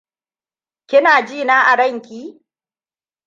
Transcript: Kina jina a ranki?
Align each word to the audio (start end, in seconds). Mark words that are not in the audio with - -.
Kina 0.89 1.13
jina 1.27 1.55
a 1.71 1.73
ranki? 1.79 2.21